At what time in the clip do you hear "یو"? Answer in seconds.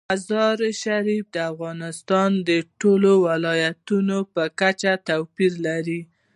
4.93-5.01